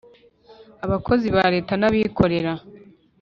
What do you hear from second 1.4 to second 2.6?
leta, nabikorera